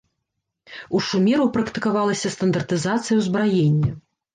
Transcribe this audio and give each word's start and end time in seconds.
У 0.97 1.01
шумераў 1.09 1.53
практыкавалася 1.59 2.35
стандартызацыя 2.41 3.15
ўзбраення. 3.23 3.99